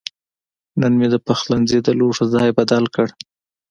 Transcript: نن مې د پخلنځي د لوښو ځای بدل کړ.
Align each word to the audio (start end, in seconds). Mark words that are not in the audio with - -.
نن 0.81 0.91
مې 0.99 1.07
د 1.13 1.15
پخلنځي 1.27 1.79
د 1.83 1.89
لوښو 1.99 2.25
ځای 2.35 2.49
بدل 2.59 2.83
کړ. 2.95 3.07